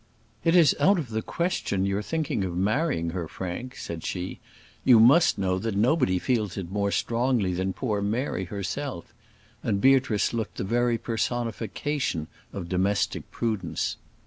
[0.43, 4.39] "It is out of the question your thinking of marrying her, Frank," said she.
[4.83, 9.13] "You must know that nobody feels it more strongly than poor Mary herself;"
[9.61, 13.97] and Beatrice looked the very personification of domestic prudence.